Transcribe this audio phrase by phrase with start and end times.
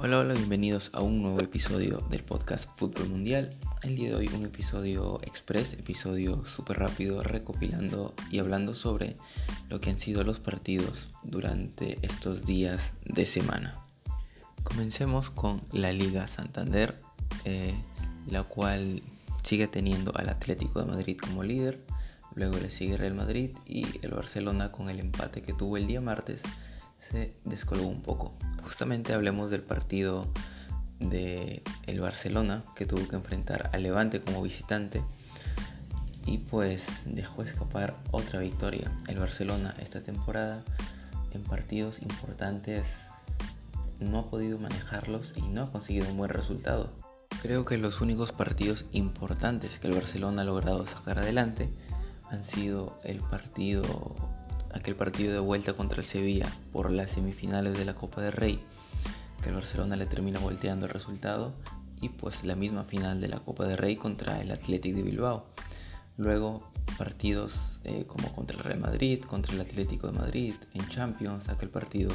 [0.00, 3.56] Hola, hola, bienvenidos a un nuevo episodio del podcast Fútbol Mundial.
[3.82, 9.16] El día de hoy un episodio express, episodio súper rápido, recopilando y hablando sobre
[9.68, 13.76] lo que han sido los partidos durante estos días de semana.
[14.62, 16.96] Comencemos con la Liga Santander,
[17.44, 17.74] eh,
[18.30, 19.02] la cual
[19.42, 21.84] sigue teniendo al Atlético de Madrid como líder,
[22.36, 26.00] luego le sigue Real Madrid y el Barcelona con el empate que tuvo el día
[26.00, 26.40] martes
[27.10, 28.34] se descolgó un poco.
[28.62, 30.26] Justamente hablemos del partido
[31.00, 35.02] de el Barcelona que tuvo que enfrentar al Levante como visitante
[36.26, 38.92] y pues dejó escapar otra victoria.
[39.06, 40.62] El Barcelona esta temporada
[41.32, 42.84] en partidos importantes
[44.00, 46.92] no ha podido manejarlos y no ha conseguido un buen resultado.
[47.42, 51.70] Creo que los únicos partidos importantes que el Barcelona ha logrado sacar adelante
[52.30, 53.82] han sido el partido
[54.78, 58.60] aquel partido de vuelta contra el Sevilla por las semifinales de la Copa del Rey,
[59.42, 61.52] que el Barcelona le termina volteando el resultado,
[62.00, 65.44] y pues la misma final de la Copa del Rey contra el Athletic de Bilbao.
[66.16, 67.52] Luego partidos
[67.84, 72.10] eh, como contra el Real Madrid, contra el Atlético de Madrid, en Champions, aquel partido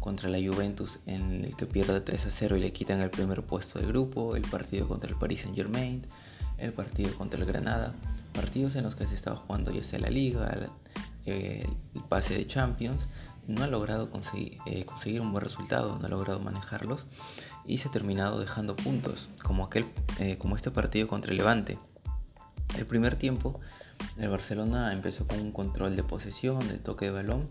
[0.00, 3.42] contra la Juventus en el que pierde 3 a 0 y le quitan el primer
[3.42, 6.06] puesto del grupo, el partido contra el Paris Saint Germain,
[6.58, 7.94] el partido contra el Granada,
[8.32, 10.70] partidos en los que se estaba jugando ya sea la Liga,
[11.26, 11.66] el
[12.08, 13.00] pase de Champions,
[13.46, 17.06] no ha logrado conseguir, eh, conseguir, un buen resultado, no ha logrado manejarlos
[17.66, 19.86] y se ha terminado dejando puntos, como, aquel,
[20.18, 21.78] eh, como este partido contra el Levante.
[22.78, 23.60] El primer tiempo,
[24.18, 27.48] el Barcelona empezó con un control de posesión, de toque de balón,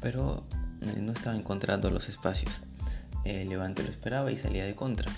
[0.00, 0.44] pero
[0.80, 2.52] eh, no estaba encontrando los espacios.
[3.24, 5.10] El Levante lo esperaba y salía de contra.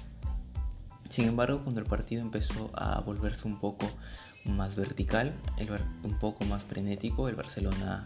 [1.10, 3.86] Sin embargo, cuando el partido empezó a volverse un poco
[4.46, 5.34] más vertical,
[6.02, 7.28] un poco más frenético.
[7.28, 8.04] El Barcelona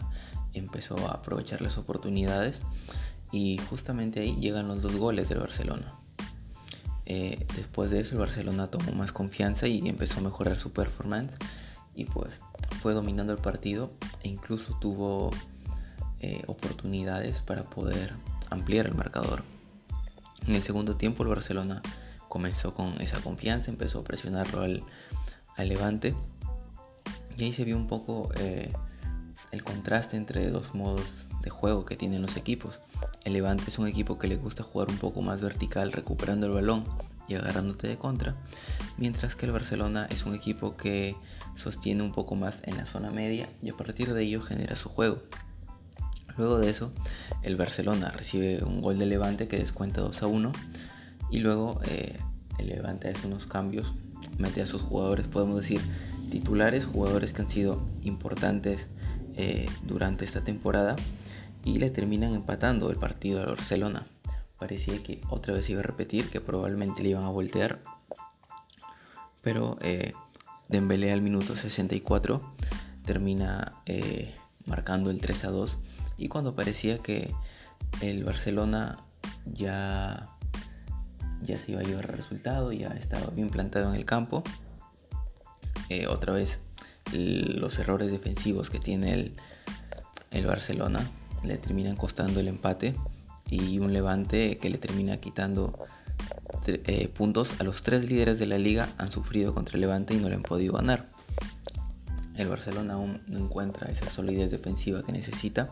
[0.53, 2.57] empezó a aprovechar las oportunidades
[3.31, 5.95] y justamente ahí llegan los dos goles del Barcelona.
[7.05, 11.33] Eh, después de eso el Barcelona tomó más confianza y empezó a mejorar su performance
[11.95, 12.29] y pues
[12.81, 13.91] fue dominando el partido
[14.23, 15.31] e incluso tuvo
[16.19, 18.13] eh, oportunidades para poder
[18.49, 19.43] ampliar el marcador.
[20.47, 21.81] En el segundo tiempo el Barcelona
[22.29, 24.83] comenzó con esa confianza, empezó a presionarlo al,
[25.57, 26.15] al Levante
[27.37, 28.71] y ahí se vio un poco eh,
[29.51, 31.01] el contraste entre dos modos
[31.41, 32.79] de juego que tienen los equipos.
[33.23, 36.53] El Levante es un equipo que le gusta jugar un poco más vertical, recuperando el
[36.53, 36.83] balón
[37.27, 38.35] y agarrándote de contra,
[38.97, 41.15] mientras que el Barcelona es un equipo que
[41.55, 44.89] sostiene un poco más en la zona media y a partir de ello genera su
[44.89, 45.17] juego.
[46.37, 46.91] Luego de eso,
[47.43, 50.51] el Barcelona recibe un gol de Levante que descuenta 2 a 1
[51.29, 52.17] y luego eh,
[52.57, 53.93] el Levante hace unos cambios,
[54.41, 55.79] mete a sus jugadores, podemos decir,
[56.29, 58.87] titulares, jugadores que han sido importantes
[59.37, 60.95] eh, durante esta temporada
[61.63, 64.07] y le terminan empatando el partido al Barcelona.
[64.59, 67.79] Parecía que otra vez iba a repetir, que probablemente le iban a voltear,
[69.41, 70.13] pero eh,
[70.71, 72.39] Dembélé al minuto 64
[73.03, 74.33] termina eh,
[74.65, 75.77] marcando el 3 a 2
[76.15, 77.29] y cuando parecía que
[77.99, 78.99] el Barcelona
[79.45, 80.29] ya
[81.41, 84.43] ya se iba a llevar el resultado, ya estaba bien plantado en el campo,
[85.89, 86.59] eh, otra vez
[87.13, 89.33] los errores defensivos que tiene el,
[90.31, 90.99] el Barcelona
[91.43, 92.95] le terminan costando el empate
[93.49, 95.85] y un levante que le termina quitando
[96.67, 100.17] eh, puntos a los tres líderes de la liga han sufrido contra el levante y
[100.17, 101.07] no le han podido ganar.
[102.35, 105.69] El Barcelona aún no encuentra esa solidez defensiva que necesita.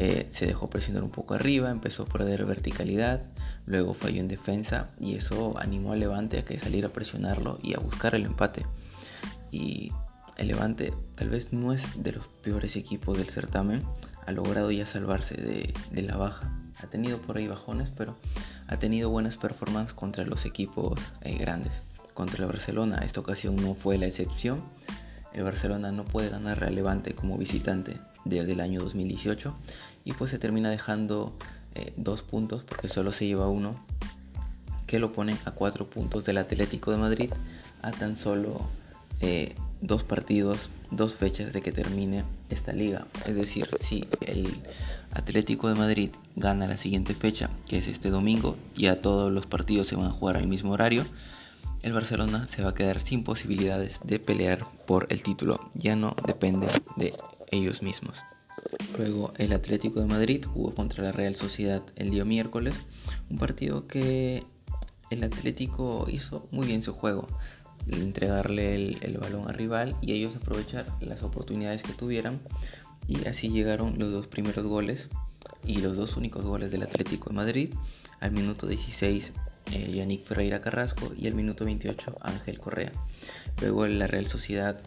[0.00, 3.20] Eh, se dejó presionar un poco arriba, empezó a perder verticalidad,
[3.66, 7.74] luego falló en defensa y eso animó al Levante a que saliera a presionarlo y
[7.74, 8.64] a buscar el empate
[9.50, 9.92] y
[10.36, 13.82] el Levante tal vez no es de los peores equipos del certamen,
[14.26, 16.52] ha logrado ya salvarse de, la baja.
[16.80, 18.16] Ha tenido por ahí bajones, pero
[18.68, 21.72] ha tenido buenas performances contra los equipos eh, grandes.
[22.14, 24.62] Contra el Barcelona, esta ocasión no fue la excepción.
[25.32, 29.56] El Barcelona no puede ganar al Levante como visitante desde el año 2018
[30.08, 31.34] y pues se termina dejando
[31.74, 33.78] eh, dos puntos porque solo se lleva uno
[34.86, 37.30] que lo pone a cuatro puntos del Atlético de Madrid
[37.82, 38.62] a tan solo
[39.20, 43.06] eh, dos partidos, dos fechas de que termine esta liga.
[43.26, 44.48] Es decir, si el
[45.12, 49.88] Atlético de Madrid gana la siguiente fecha, que es este domingo, ya todos los partidos
[49.88, 51.04] se van a jugar al mismo horario,
[51.82, 55.70] el Barcelona se va a quedar sin posibilidades de pelear por el título.
[55.74, 57.12] Ya no depende de
[57.50, 58.22] ellos mismos.
[58.96, 62.74] Luego el Atlético de Madrid jugó contra la Real Sociedad el día miércoles,
[63.30, 64.44] un partido que
[65.10, 67.26] el Atlético hizo muy bien su juego
[67.90, 72.40] entregarle el, balón al rival y ellos aprovechar las oportunidades que tuvieran
[73.06, 75.08] y así llegaron los dos primeros goles
[75.64, 77.74] y los dos únicos goles del Atlético de Madrid
[78.20, 79.32] Al minuto 16
[79.72, 82.92] eh, Yannick Ferreira Carrasco y al minuto 28 Ángel Correa.
[83.60, 84.80] Luego la Real Sociedad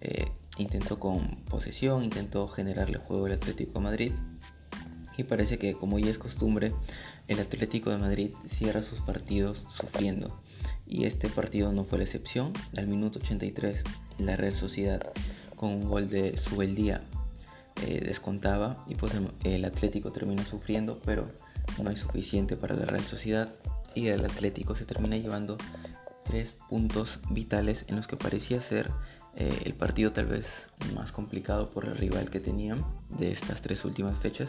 [0.00, 0.26] eh,
[0.58, 4.12] intentó con posesión, intentó generarle juego al Atlético de Madrid.
[5.16, 6.72] Y parece que como ya es costumbre
[7.28, 10.40] el Atlético de Madrid cierra sus partidos sufriendo.
[10.86, 12.52] Y este partido no fue la excepción.
[12.76, 13.82] Al minuto 83
[14.18, 15.12] la Real Sociedad
[15.56, 17.02] con un gol de Subeldía
[17.86, 18.84] eh, descontaba.
[18.88, 19.12] Y pues
[19.44, 21.30] el Atlético terminó sufriendo pero
[21.82, 23.54] no es suficiente para la Real Sociedad.
[23.94, 25.56] Y el Atlético se termina llevando
[26.24, 28.90] tres puntos vitales en los que parecía ser
[29.36, 30.46] eh, el partido tal vez
[30.94, 34.48] más complicado por el rival que tenían de estas tres últimas fechas,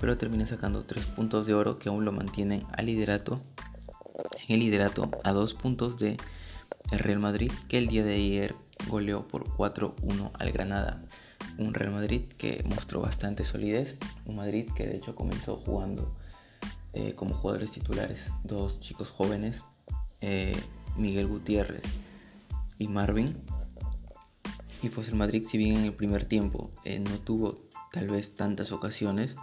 [0.00, 3.40] pero termina sacando tres puntos de oro que aún lo mantienen al liderato,
[4.48, 6.16] en el liderato a dos puntos de
[6.90, 8.54] el Real Madrid que el día de ayer
[8.88, 11.02] goleó por 4-1 al Granada.
[11.58, 13.96] Un Real Madrid que mostró bastante solidez,
[14.26, 16.14] un Madrid que de hecho comenzó jugando
[16.92, 19.60] eh, como jugadores titulares, dos chicos jóvenes,
[20.20, 20.56] eh,
[20.96, 21.82] Miguel Gutiérrez
[22.78, 23.36] y Marvin.
[24.84, 28.34] Y pues el Madrid, si bien en el primer tiempo eh, no tuvo tal vez
[28.34, 29.34] tantas ocasiones,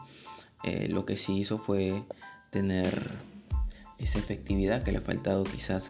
[0.90, 2.04] lo que sí hizo fue
[2.52, 3.10] tener
[3.98, 5.90] esa efectividad que le ha faltado quizás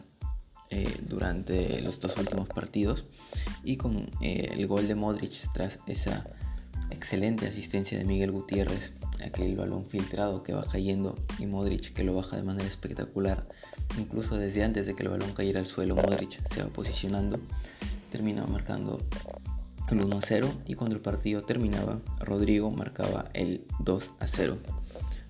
[1.05, 3.03] durante los dos últimos partidos
[3.65, 6.25] y con el gol de Modric tras esa
[6.89, 8.93] excelente asistencia de Miguel Gutiérrez
[9.23, 13.47] aquel balón filtrado que va cayendo y Modric que lo baja de manera espectacular.
[13.97, 17.39] Incluso desde antes de que el balón cayera al suelo, Modric se va posicionando,
[18.11, 18.99] termina marcando
[19.89, 24.57] el 1 a 0 y cuando el partido terminaba, Rodrigo marcaba el 2 a 0.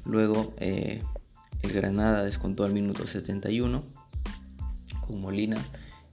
[0.05, 1.01] Luego eh,
[1.61, 3.83] el Granada descontó al minuto 71
[5.05, 5.57] con Molina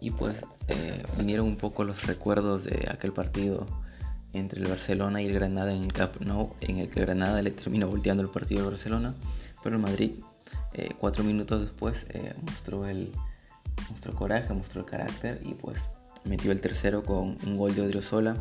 [0.01, 0.37] y pues
[0.69, 3.67] eh, vinieron un poco los recuerdos de aquel partido
[4.33, 7.51] entre el Barcelona y el Granada en el Camp Nou, en el que Granada le
[7.51, 9.15] terminó volteando el partido al Barcelona,
[9.63, 10.13] pero el Madrid,
[10.75, 11.97] eh, cuatro minutos después,
[12.43, 13.11] mostró, el,
[13.91, 15.79] mostró coraje, mostró el carácter y pues
[16.25, 18.37] metió el tercero con un gol de Odriozola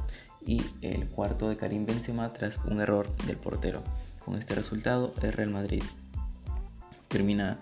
[0.46, 3.84] y el cuarto de Karim Benzema tras un error del portero.
[4.24, 5.84] Con este resultado, el Real Madrid
[7.08, 7.60] termina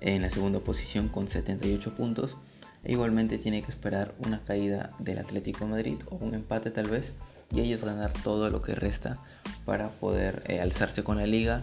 [0.00, 2.36] en la segunda posición con 78 puntos
[2.84, 6.88] e igualmente tiene que esperar una caída del Atlético de Madrid o un empate tal
[6.88, 7.12] vez
[7.52, 9.18] y ellos ganar todo lo que resta
[9.64, 11.62] para poder eh, alzarse con la liga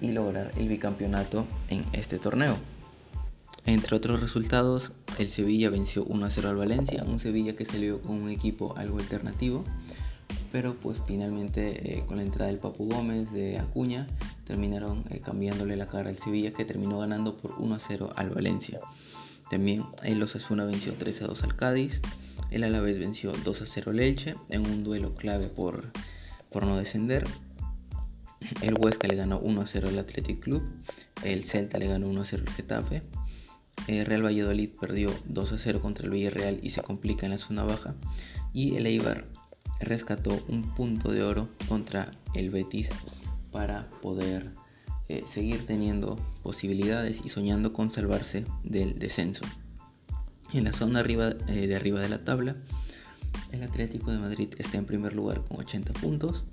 [0.00, 2.56] y lograr el bicampeonato en este torneo.
[3.68, 8.00] Entre otros resultados, el Sevilla venció 1 a 0 al Valencia, un Sevilla que salió
[8.00, 9.62] con un equipo algo alternativo,
[10.50, 14.06] pero pues finalmente eh, con la entrada del Papu Gómez de Acuña
[14.46, 18.30] terminaron eh, cambiándole la cara al Sevilla que terminó ganando por 1 a 0 al
[18.30, 18.80] Valencia.
[19.50, 22.00] También el Osasuna venció 3 a 2 al Cádiz,
[22.50, 25.92] el Alavés venció 2 a 0 al Elche en un duelo clave por,
[26.50, 27.26] por no descender.
[28.62, 30.62] El Huesca le ganó 1 a 0 al Athletic Club.
[31.22, 33.02] El Celta le ganó 1 a 0 al Getafe.
[33.88, 37.64] Real Valladolid perdió 2 a 0 contra el Villarreal y se complica en la zona
[37.64, 37.94] baja.
[38.52, 39.26] Y el Eibar
[39.80, 42.88] rescató un punto de oro contra el Betis
[43.50, 44.52] para poder
[45.08, 49.44] eh, seguir teniendo posibilidades y soñando con salvarse del descenso.
[50.52, 52.56] En la zona arriba, eh, de arriba de la tabla,
[53.52, 56.44] el Atlético de Madrid está en primer lugar con 80 puntos,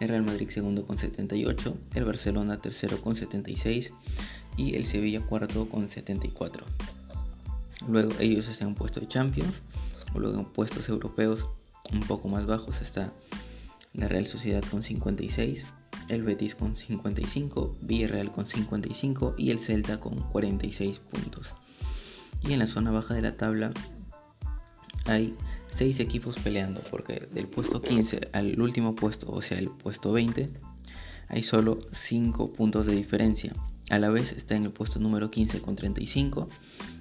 [0.00, 3.92] el Real Madrid segundo con 78, el Barcelona tercero con 76
[4.56, 6.64] y el Sevilla cuarto con 74.
[7.88, 9.62] Luego ellos están en puesto Champions,
[10.14, 11.46] luego en puestos europeos
[11.92, 13.12] un poco más bajos está
[13.94, 15.64] la Real Sociedad con 56,
[16.08, 21.48] el Betis con 55, Villarreal con 55 y el Celta con 46 puntos.
[22.42, 23.72] Y en la zona baja de la tabla
[25.06, 25.34] hay
[25.72, 30.50] 6 equipos peleando, porque del puesto 15 al último puesto, o sea, el puesto 20,
[31.28, 33.52] hay solo 5 puntos de diferencia.
[33.90, 36.48] A la vez está en el puesto número 15 con 35,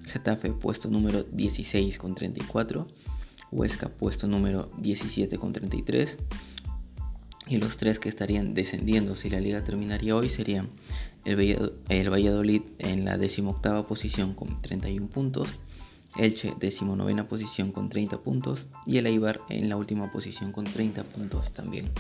[0.06, 2.88] Getafe puesto número 16 con 34,
[3.52, 6.18] Huesca puesto número 17 con 33,
[7.46, 10.70] y los tres que estarían descendiendo si la liga terminaría hoy serían
[11.26, 15.60] el, Valladolid en la decimoctava posición con 31 puntos,
[16.18, 21.04] Elche decimonovena posición con 30 puntos y el Eibar en la última posición con 30
[21.04, 21.92] puntos también.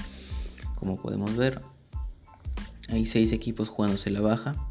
[0.74, 1.62] Como podemos ver,
[2.88, 4.69] hay 6 equipos jugándose la baja,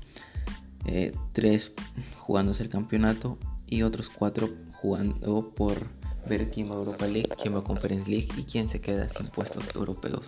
[1.33, 1.83] 3 eh,
[2.19, 5.89] jugándose el campeonato y otros 4 jugando por
[6.29, 9.09] ver quién va a Europa League, quién va a Conference League y quién se queda
[9.09, 10.27] sin puestos europeos.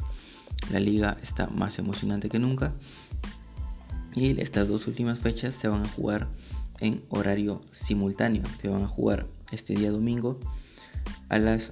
[0.71, 2.75] La liga está más emocionante que nunca
[4.15, 6.29] y estas dos últimas fechas se van a jugar
[6.81, 8.43] en horario simultáneo.
[8.61, 10.39] Se van a jugar este día domingo
[11.29, 11.71] a las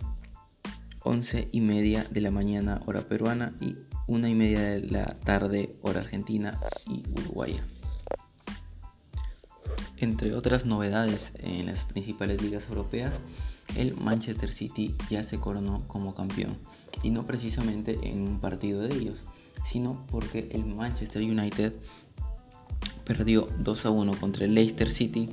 [1.00, 3.76] 11 y media de la mañana hora peruana y
[4.06, 7.64] una y media de la tarde hora argentina y uruguaya.
[10.00, 13.12] Entre otras novedades en las principales ligas europeas,
[13.76, 16.56] el Manchester City ya se coronó como campeón
[17.02, 19.18] y no precisamente en un partido de ellos,
[19.70, 21.74] sino porque el Manchester United
[23.04, 25.28] perdió 2 a 1 contra el Leicester City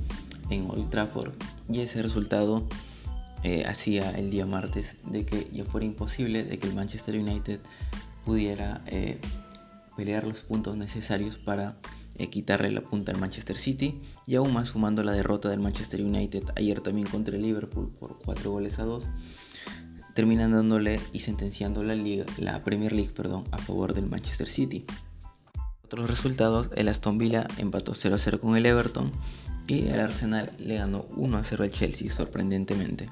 [0.50, 1.34] en Old Trafford
[1.70, 2.68] y ese resultado
[3.44, 7.60] eh, hacía el día martes de que ya fuera imposible de que el Manchester United
[8.26, 9.20] pudiera eh,
[9.96, 11.76] pelear los puntos necesarios para
[12.18, 16.02] eh, quitarle la punta al Manchester City y aún más sumando la derrota del Manchester
[16.02, 19.04] United ayer también contra el Liverpool por 4 goles a 2
[20.16, 24.86] terminan dándole y sentenciando la, Liga, la Premier League perdón, a favor del Manchester City.
[25.84, 29.12] Otros resultados, el Aston Villa empató 0 a 0 con el Everton
[29.68, 33.10] y el Arsenal le ganó 1 a 0 al Chelsea sorprendentemente.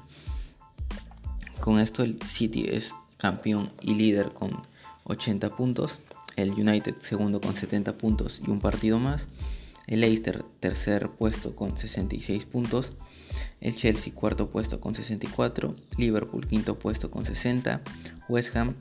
[1.60, 4.62] Con esto el City es campeón y líder con
[5.04, 5.98] 80 puntos,
[6.36, 9.24] el United segundo con 70 puntos y un partido más,
[9.86, 12.92] el Leicester tercer puesto con 66 puntos,
[13.60, 17.82] el Chelsea cuarto puesto con 64, Liverpool quinto puesto con 60,
[18.28, 18.74] West Ham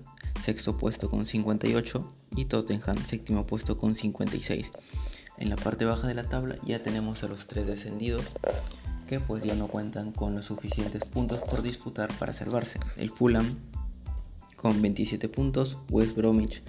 [0.43, 4.67] sexto puesto con 58 y Tottenham séptimo puesto con 56.
[5.37, 8.31] En la parte baja de la tabla ya tenemos a los tres descendidos
[9.07, 12.79] que pues ya no cuentan con los suficientes puntos por disputar para salvarse.
[12.97, 13.57] El Fulham
[14.55, 16.61] con 27 puntos, West Bromwich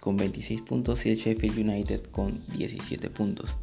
[0.00, 3.54] con 26 puntos y el Sheffield United con 17 puntos.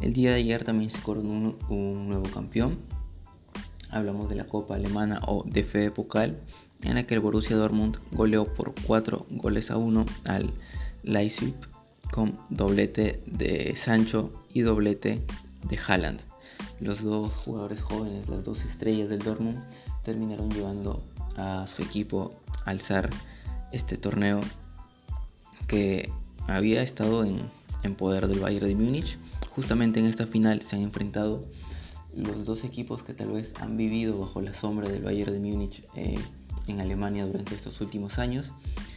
[0.00, 2.78] El día de ayer también se coronó un, nuevo campeón.
[3.90, 6.40] Hablamos de la Copa Alemana o DFB Pokal,
[6.82, 10.52] en la que el Borussia Dortmund goleó por 4 goles a 1 al
[11.04, 11.54] Leipzig
[12.10, 15.20] con doblete de Sancho y doblete
[15.68, 16.20] de Haaland.
[16.80, 19.62] Los dos jugadores jóvenes, las dos estrellas del Dortmund,
[20.04, 21.02] terminaron llevando
[21.36, 22.34] a su equipo
[22.64, 23.10] a alzar
[23.72, 24.40] este torneo
[25.66, 26.10] que
[26.46, 29.18] había estado en, poder del Bayern de Múnich.
[29.50, 31.42] Justamente en esta final se han enfrentado
[32.16, 35.84] los dos equipos que tal vez han vivido bajo la sombra del Bayern de Múnich
[35.94, 36.18] eh,
[36.66, 38.52] en Alemania durante estos últimos años.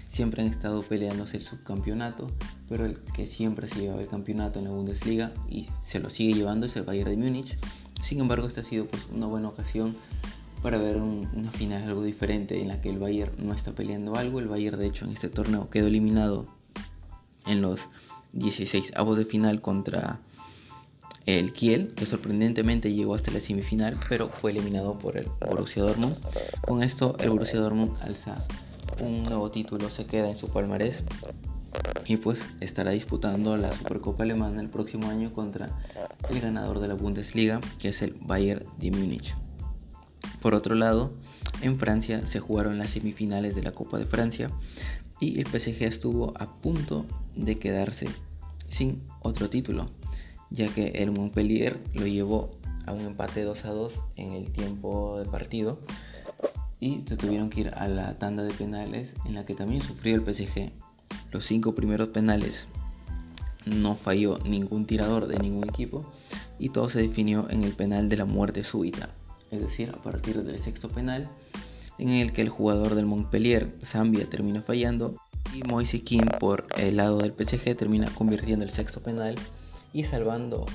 [0.10, 2.32] Siempre han estado peleándose el subcampeonato,
[2.70, 6.34] pero el que siempre se lleva el campeonato en la Bundesliga y se lo sigue
[6.34, 7.58] llevando es el Bayern de Múnich.
[8.02, 9.98] Sin embargo, esta ha sido pues, una buena ocasión
[10.62, 14.40] para ver una final algo diferente en la que el Bayern no está peleando algo.
[14.40, 16.48] El Bayern, de hecho, en este torneo quedó eliminado
[17.48, 17.82] en los
[18.34, 20.20] 16 avos de final contra
[21.26, 26.18] el Kiel, que sorprendentemente llegó hasta la semifinal, pero fue eliminado por el Borussia Dortmund.
[26.62, 28.46] Con esto, el Borussia Dortmund alza
[29.02, 31.04] un nuevo título, se queda en su palmarés
[32.06, 35.70] y pues estará disputando la Supercopa Alemana el próximo año contra
[36.30, 39.36] el ganador de la Bundesliga, que es el Bayern de Múnich.
[40.42, 41.12] Por otro lado,
[41.62, 44.50] en Francia se jugaron las semifinales de la Copa de Francia
[45.20, 47.06] y el PSG estuvo a punto
[47.38, 48.08] de quedarse
[48.70, 49.88] sin otro título,
[50.50, 55.20] ya que el Montpellier lo llevó a un empate 2 a 2 en el tiempo
[55.20, 55.80] de partido
[56.80, 60.16] y se tuvieron que ir a la tanda de penales en la que también sufrió
[60.16, 60.72] el PSG.
[61.32, 62.66] Los cinco primeros penales
[63.66, 66.10] no falló ningún tirador de ningún equipo
[66.60, 69.10] y todo se definió en el penal de la muerte súbita,
[69.52, 71.30] es decir, a partir del sexto penal
[71.98, 75.16] en el que el jugador del Montpellier, Zambia, termina fallando
[75.58, 76.04] y Moise
[76.40, 79.36] por el lado del PSG termina convirtiendo el sexto penal
[79.92, 80.66] y salvando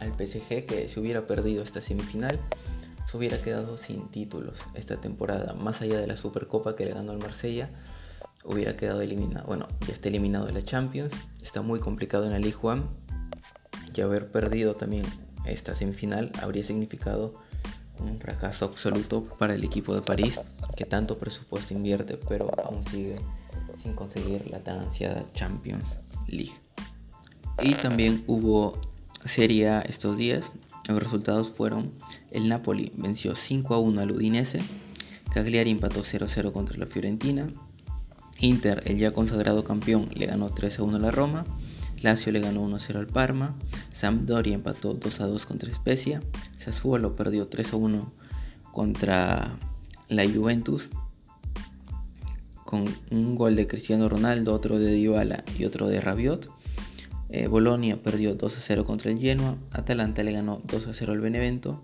[0.00, 2.38] al PSG que si hubiera perdido esta semifinal
[3.06, 7.12] se hubiera quedado sin títulos esta temporada, más allá de la Supercopa que le ganó
[7.12, 7.70] al Marsella,
[8.44, 12.38] hubiera quedado eliminado, bueno, ya está eliminado de la Champions, está muy complicado en la
[12.38, 12.86] Ligue 1
[13.94, 15.04] y haber perdido también
[15.46, 17.32] esta semifinal habría significado
[17.98, 20.38] un fracaso absoluto para el equipo de París
[20.76, 23.16] que tanto presupuesto invierte pero aún sigue
[23.82, 26.54] sin conseguir la tan ansiada Champions League.
[27.62, 28.80] Y también hubo
[29.24, 30.44] Serie A estos días.
[30.88, 31.92] Los resultados fueron
[32.30, 34.60] el Napoli venció 5 a 1 al Udinese,
[35.32, 37.48] Cagliari empató 0-0 contra la Fiorentina,
[38.38, 41.44] Inter, el ya consagrado campeón, le ganó 3 a 1 a la Roma,
[42.00, 43.56] Lazio le ganó 1-0 al Parma,
[43.92, 46.22] Sampdoria empató 2-2 contra Spezia,
[46.58, 48.10] Sassuolo perdió 3-1
[48.72, 49.58] contra
[50.08, 50.88] la Juventus
[52.68, 56.50] con un gol de Cristiano Ronaldo, otro de Dybala y otro de Rabiot.
[57.30, 61.80] Eh, Bolonia perdió 2-0 contra el Genoa, Atalanta le ganó 2-0 al Benevento,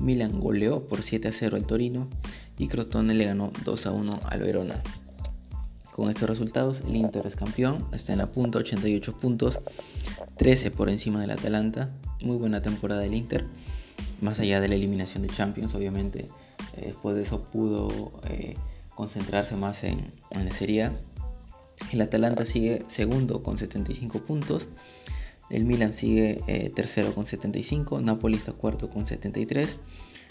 [0.00, 2.08] Milan goleó por 7-0 al Torino
[2.56, 4.82] y Crotone le ganó 2-1 al Verona.
[5.90, 9.60] Con estos resultados, el Inter es campeón, está en la punta, 88 puntos,
[10.38, 11.90] 13 por encima del Atalanta.
[12.22, 13.44] Muy buena temporada del Inter,
[14.22, 16.28] más allá de la eliminación de Champions, obviamente.
[16.78, 18.54] Eh, después de eso pudo eh,
[18.94, 20.90] concentrarse más en, la Serie.
[21.92, 24.68] El Atalanta sigue segundo con 75 puntos.
[25.50, 29.80] El Milan sigue eh, tercero con 75, Napoli está cuarto con 73,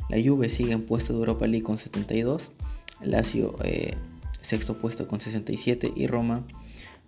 [0.09, 2.49] la Juve sigue en puesto de Europa League con 72,
[3.01, 3.93] Lazio eh,
[4.41, 6.43] sexto puesto con 67 y Roma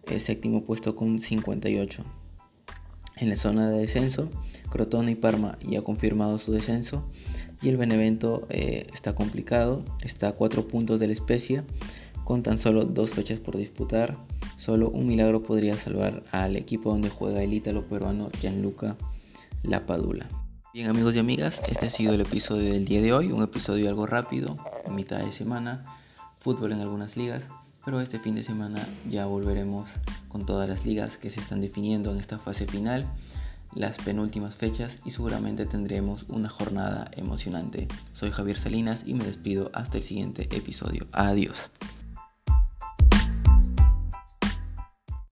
[0.05, 2.03] eh, séptimo puesto con 58.
[3.15, 4.29] En la zona de descenso,
[4.69, 7.09] Crotone y Parma ya han confirmado su descenso
[7.63, 11.63] y el Benevento está complicado, está a 4 puntos de la especie
[12.23, 14.17] con tan solo dos fechas por disputar.
[14.57, 18.95] Solo un milagro podría salvar al equipo donde juega el ítalo peruano Gianluca
[19.63, 20.27] Lapadula.
[20.73, 23.89] Bien amigos y amigas, este ha sido el episodio del día de hoy, un episodio
[23.89, 24.57] algo rápido,
[24.91, 25.85] mitad de semana,
[26.39, 27.43] fútbol en algunas ligas,
[27.85, 28.79] pero este fin de semana
[29.09, 29.89] ya volveremos
[30.29, 33.05] con todas las ligas que se están definiendo en esta fase final,
[33.75, 37.87] las penúltimas fechas y seguramente tendremos una jornada emocionante.
[38.13, 41.07] Soy Javier Salinas y me despido hasta el siguiente episodio.
[41.11, 41.57] Adiós.